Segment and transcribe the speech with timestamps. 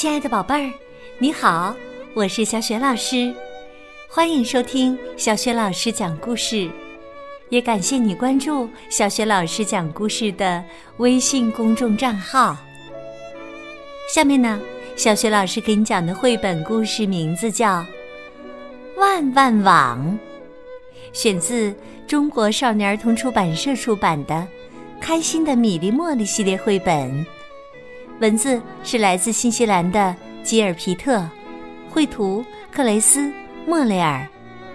[0.00, 0.72] 亲爱的宝贝儿，
[1.18, 1.76] 你好，
[2.14, 3.34] 我是小雪老师，
[4.08, 6.70] 欢迎收听小雪老师讲故事，
[7.50, 10.64] 也感谢你关注小雪老师讲故事的
[10.96, 12.56] 微信公众账号。
[14.08, 14.58] 下面呢，
[14.96, 17.80] 小雪老师给你讲的绘本故事名字叫
[18.96, 20.18] 《万万网》，
[21.12, 21.74] 选自
[22.06, 24.34] 中国少年儿童出版社出版的
[24.98, 27.26] 《开心的米粒茉莉》系列绘本。
[28.20, 31.26] 文字是来自新西兰的吉尔皮特，
[31.88, 33.32] 绘图克雷斯
[33.66, 34.28] 莫雷尔，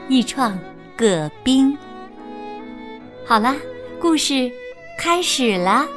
[0.10, 0.58] 译创
[0.98, 1.78] 葛冰。
[3.24, 3.56] 好啦，
[4.02, 4.52] 故事
[4.98, 5.88] 开始啦！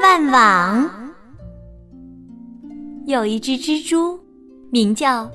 [0.00, 0.90] 万网
[3.06, 4.18] 有一只蜘蛛，
[4.70, 5.30] 名叫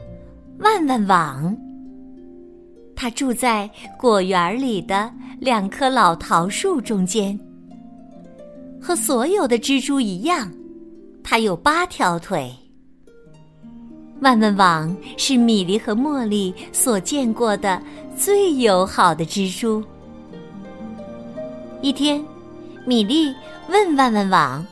[0.58, 1.56] 万万网。
[2.96, 7.40] 它住在果园里的两棵老桃树中间。
[8.88, 10.50] 和所有的蜘蛛一样，
[11.22, 12.50] 它有八条腿。
[14.22, 17.82] 万万网是米莉和茉莉所见过的
[18.18, 19.84] 最友好的蜘蛛。
[21.82, 22.26] 一天，
[22.86, 23.36] 米莉
[23.68, 24.66] 问万万网：“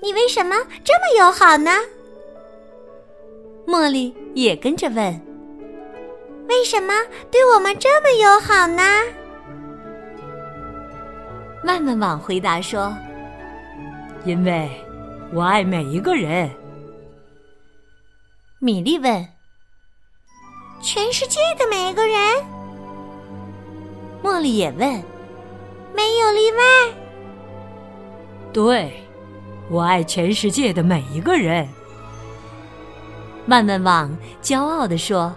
[0.00, 1.72] 你为什么这么友好呢？”
[3.68, 5.20] 茉莉也跟着问
[6.48, 6.94] ：“为什么
[7.30, 8.82] 对我们这么友好呢？”
[11.64, 12.92] 万万网回答说
[14.26, 14.68] ：“因为
[15.32, 16.50] 我爱每一个人。”
[18.58, 19.28] 米莉问
[20.82, 22.18] ：“全世界的每一个人？”
[24.24, 25.02] 茉莉也问
[25.94, 26.94] ：“没有例外
[28.52, 29.00] ？”“对，
[29.70, 31.68] 我爱全世界的每一个人。”
[33.46, 35.32] 万万网骄傲地说：“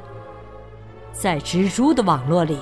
[1.14, 2.59] 在蜘蛛的网络里，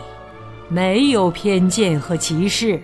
[0.67, 2.81] 没有偏见和歧视。”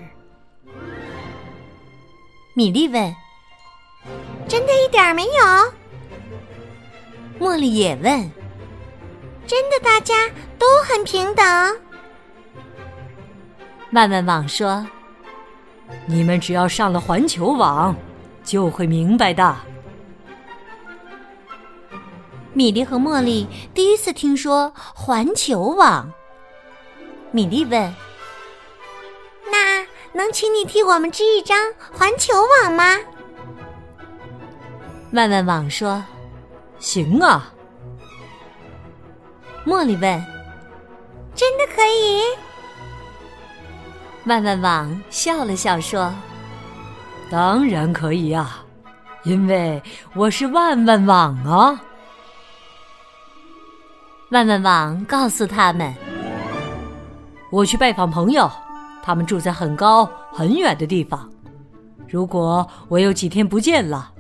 [2.60, 3.16] 米莉问
[4.46, 5.32] ：“真的一点儿没有？”
[7.40, 8.30] 茉莉也问
[9.48, 11.46] ：“真的大家都很平等？”
[13.94, 14.86] 万万网说
[16.06, 17.96] ：“你们只要上了环球网，
[18.44, 19.56] 就会明白的。”
[22.52, 26.12] 米莉和茉莉第一次听说环球网。
[27.32, 27.96] 米莉问。
[30.20, 31.58] 能请你替我们织一张
[31.94, 32.98] 环球网吗？
[35.14, 36.04] 万万网说
[36.78, 37.54] ：“行啊。”
[39.66, 40.26] 茉莉问
[41.34, 42.22] ：“真的可以？”
[44.28, 46.14] 万万网笑了笑说
[47.32, 48.66] ：“当然可以啊，
[49.24, 49.82] 因为
[50.14, 51.82] 我是万万网啊。”
[54.32, 55.96] 万万网告诉他们
[57.52, 58.52] ：“我去拜访朋友。”
[59.02, 61.28] 他们住在很高很远的地方。
[62.08, 64.12] 如果我有几天不见了，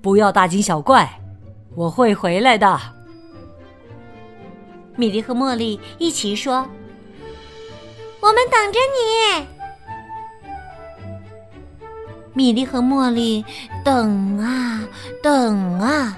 [0.00, 1.20] 不要大惊小怪，
[1.74, 2.80] 我会回来的。
[4.96, 6.66] 米莉和茉莉一起说
[8.20, 9.46] ：“我们等着你。”
[12.32, 13.44] 米莉和茉莉
[13.84, 14.82] 等啊
[15.22, 16.16] 等啊，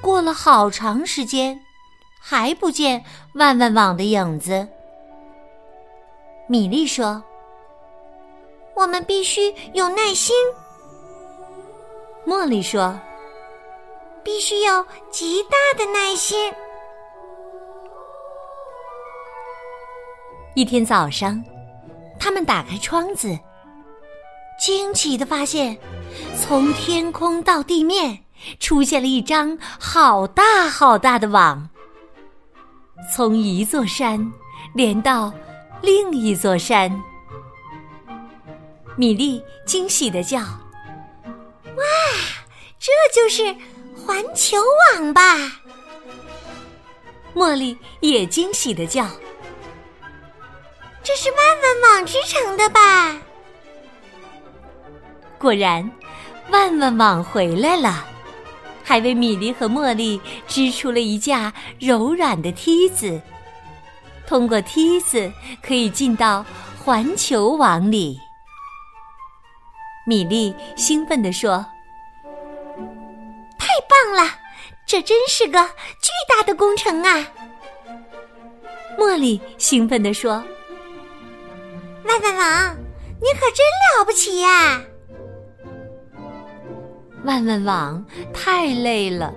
[0.00, 1.60] 过了好长时间，
[2.20, 3.04] 还不见
[3.34, 4.68] 万万网的影子。
[6.52, 7.24] 米莉说
[8.76, 10.36] ：“我们必须有耐心。”
[12.28, 12.94] 茉莉说
[14.22, 16.52] ：“必须有极大的耐心。”
[20.52, 21.42] 一天早上，
[22.20, 23.34] 他们打开窗子，
[24.60, 25.74] 惊奇的发现，
[26.38, 28.26] 从天空到地面
[28.60, 31.66] 出现了一张好大好大的网，
[33.16, 34.30] 从一座山
[34.74, 35.32] 连到。
[35.82, 37.02] 另一座山，
[38.96, 40.38] 米莉惊喜的叫
[41.74, 41.82] ：“哇，
[42.78, 43.52] 这就是
[43.96, 44.58] 环球
[44.94, 45.36] 网吧！”
[47.34, 49.08] 茉莉也惊喜的叫
[51.02, 53.20] ：“这是万万网织成的吧？”
[55.36, 55.90] 果然，
[56.50, 58.06] 万万网回来了，
[58.84, 63.20] 还为米莉和茉莉织出了一架柔软的梯子。
[64.32, 65.30] 通过梯子
[65.62, 66.42] 可以进到
[66.82, 68.18] 环球网里。
[70.06, 71.62] 米莉兴奋地说
[73.60, 74.32] ：“太棒了，
[74.86, 75.62] 这真是个
[76.00, 77.28] 巨大的工程啊！”
[78.98, 80.42] 茉莉兴奋地说
[82.08, 82.76] ：“万万网，
[83.20, 83.66] 你可真
[83.98, 84.80] 了不起呀！”
[87.22, 88.02] 万万网
[88.32, 89.34] 太累了，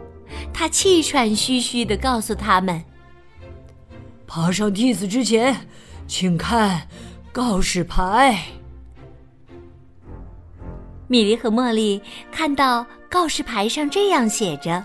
[0.53, 2.81] 他气喘吁吁地告诉他们。
[4.27, 5.67] 爬上梯子之前，
[6.07, 6.87] 请看
[7.31, 8.37] 告示牌。
[11.07, 12.01] 米莉和茉莉
[12.31, 14.83] 看到告示牌上这样写着：“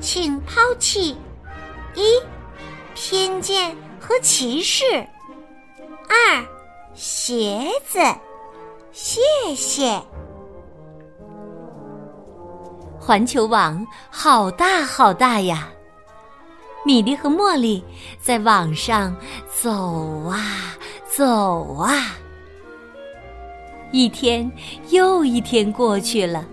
[0.00, 1.16] 请抛弃
[1.94, 2.20] 一
[2.94, 4.84] 偏见和歧视，
[6.08, 6.44] 二
[6.94, 7.98] 鞋子，
[8.92, 9.20] 谢
[9.56, 9.98] 谢。”
[13.00, 15.70] 环球网好大好大呀！
[16.84, 17.84] 米莉和茉莉
[18.20, 19.14] 在网上
[19.60, 22.16] 走啊走啊，
[23.92, 24.50] 一天
[24.88, 26.44] 又一天过去了，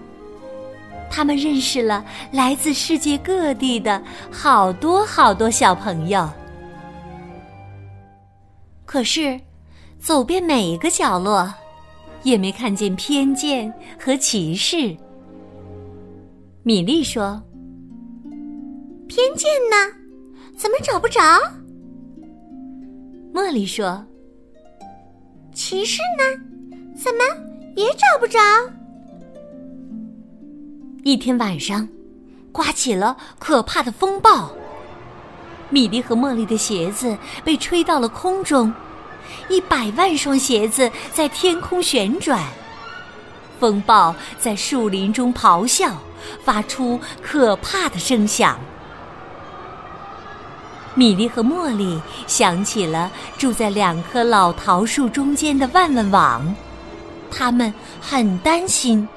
[1.10, 6.30] 他们认识了来自世界各地的好多好多小朋友。
[8.86, 9.40] 可是，
[10.00, 11.54] 走遍每一个角落，
[12.24, 14.96] 也没看见偏见和歧视。
[16.64, 17.42] 米莉说
[19.08, 20.07] ：“偏见呢？
[20.58, 21.22] 怎么找不着？”
[23.34, 24.04] 茉莉说
[25.54, 26.24] ：“骑士呢？
[26.96, 27.24] 怎么
[27.76, 28.40] 也找不着？”
[31.06, 31.88] 一天晚上，
[32.52, 34.52] 刮起了可怕的风暴。
[35.70, 38.74] 米莉和茉莉的鞋子被吹到了空中，
[39.50, 42.44] 一百万双鞋子在天空旋转。
[43.60, 45.96] 风暴在树林中咆哮。
[46.44, 48.60] 发出可怕的声响。
[50.98, 56.56] 米莉和茉莉想起了住在两棵老桃树中间的万万网，
[57.30, 57.72] 他们
[58.02, 59.08] 很担心。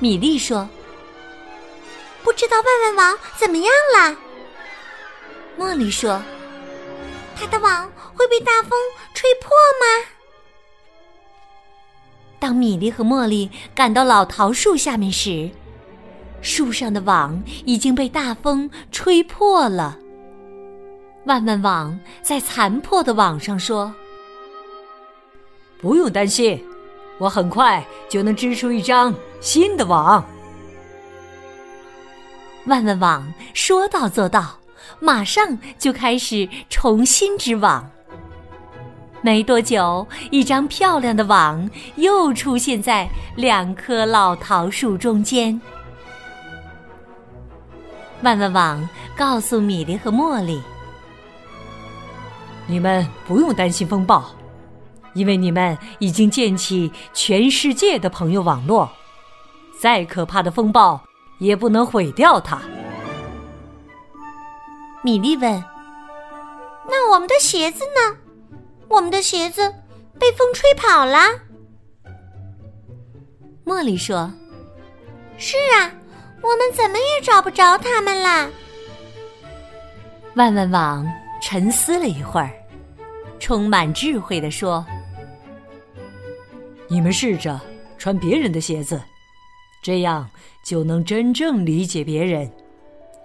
[0.00, 0.68] 米莉说
[2.24, 3.66] ：“不知道万万网怎么样
[3.96, 4.16] 了？”
[5.56, 6.20] 茉莉说
[7.38, 8.70] ：“它的网会被大风
[9.14, 9.48] 吹破
[9.80, 10.06] 吗？”
[12.40, 15.48] 当米莉和茉莉赶到老桃树下面时，
[16.40, 19.98] 树上的网已经被大风吹破了。
[21.24, 23.94] 万万网在残破的网上说
[25.80, 26.62] ：“不用担心，
[27.18, 30.24] 我很快就能织出一张新的网。”
[32.66, 34.58] 万万网说到做到，
[34.98, 37.88] 马上就开始重新织网。
[39.20, 45.60] 没多久，一张漂亮的网又出现在两棵老桃树中间。
[48.22, 50.60] 万万网告诉米莉和茉莉
[52.66, 54.24] ：“你们不用担心风暴，
[55.14, 58.90] 因为你们已经建起全世界的朋友网络，
[59.80, 61.00] 再可怕的风暴
[61.38, 62.60] 也不能毁掉它。”
[65.04, 65.64] 米莉问
[66.88, 68.16] ：“那我们的鞋子呢？”
[68.88, 69.74] 我们的鞋子
[70.18, 71.18] 被风吹跑了。
[73.64, 74.30] 茉莉说
[75.38, 75.90] ：“是啊，
[76.42, 78.50] 我们怎么也找不着他们啦。”
[80.36, 81.06] 万万网
[81.42, 82.50] 沉思了一会儿，
[83.38, 84.86] 充满智慧的说
[86.88, 87.60] ：“你们试着
[87.98, 89.02] 穿别人的鞋子，
[89.82, 90.30] 这样
[90.64, 92.50] 就能真正理解别人，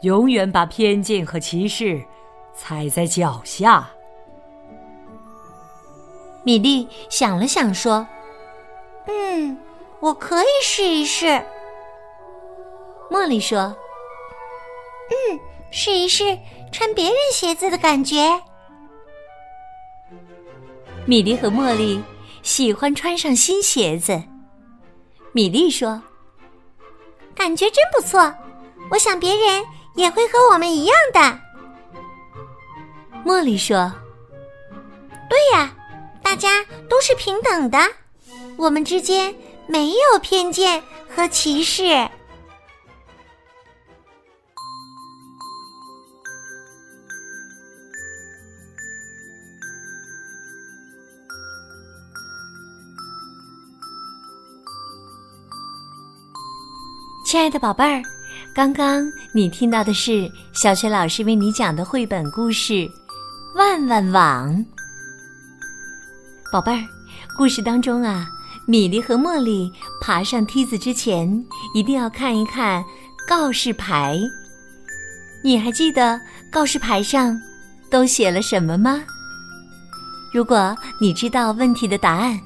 [0.01, 2.03] 永远把偏见和歧视
[2.55, 3.87] 踩在脚下。”
[6.43, 8.05] 米莉想了想，说
[9.07, 9.57] ：“嗯，
[9.99, 11.41] 我可以试一试。”
[13.11, 13.75] 茉莉说
[15.09, 15.39] ：“嗯，
[15.71, 16.37] 试一试
[16.71, 18.39] 穿别人鞋子的感觉。”
[21.05, 22.03] 米莉和茉莉
[22.43, 24.21] 喜欢穿上新鞋子。
[25.31, 26.01] 米莉说
[27.33, 28.33] ：“感觉真不错，
[28.89, 29.63] 我想别人
[29.95, 31.39] 也会和我们一样的。”
[33.25, 33.91] 茉莉说
[35.29, 35.73] ：“对呀。”
[36.23, 37.79] 大家都是平等的，
[38.57, 39.33] 我们之间
[39.65, 42.05] 没有偏见和歧视。
[57.27, 58.01] 亲爱的宝贝儿，
[58.53, 62.73] 刚刚你听到的是小学老师为你讲的绘本故事
[63.53, 64.55] 《万万网》。
[66.53, 66.81] 宝贝儿，
[67.37, 68.29] 故事当中啊，
[68.65, 69.69] 米莉和茉莉
[69.99, 71.29] 爬上梯子之前，
[71.73, 72.81] 一定要看一看
[73.27, 74.17] 告示牌。
[75.43, 76.17] 你还记得
[76.49, 77.37] 告示牌上
[77.89, 79.03] 都写了什么吗？
[80.33, 82.39] 如果你知道问题的答案，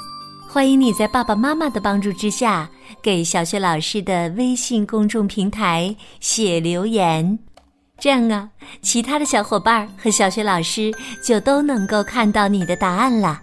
[0.49, 2.67] 欢迎你在爸爸妈妈的帮助之下，
[3.01, 7.39] 给小雪老师的微信公众平台写留言。
[7.99, 8.49] 这样啊，
[8.81, 10.91] 其他的小伙伴和小雪老师
[11.23, 13.39] 就都能够看到你的答案了。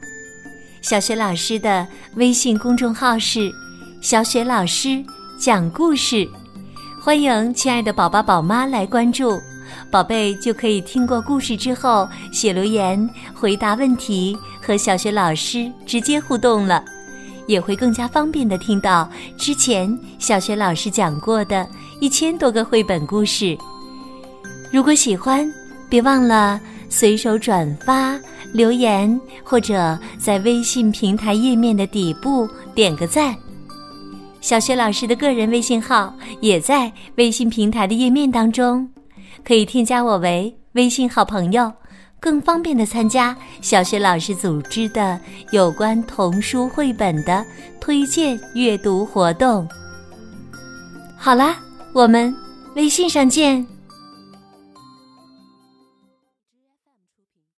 [0.83, 1.87] 小雪老师的
[2.17, 3.53] 微信公众号是
[4.03, 5.05] “小雪老师
[5.39, 6.29] 讲故事”，
[7.01, 9.41] 欢迎亲爱的宝宝宝妈来关注，
[9.93, 16.85] 宝贝就可以听过故事之后写留言、回答问题，和小雪老师直接互动了。
[17.49, 23.59] 也会更加方便的听到之前小学老师讲过的一千多个绘本故事。
[24.71, 25.51] 如果喜欢，
[25.89, 28.21] 别忘了随手转发、
[28.53, 33.35] 留言，或者在微信平台页面的底部点个赞。
[34.41, 38.89] 小学老师的个人微信号也在微信平台的页面当中，
[39.43, 41.73] 可以添加我为微信好朋友。
[42.21, 45.19] 更方便的参加小学老师组织的
[45.53, 47.45] 有关童书绘本的
[47.81, 49.69] 推荐阅读活动。
[51.17, 51.57] 好啦，
[51.93, 52.35] 我们
[52.75, 53.78] 微信上见。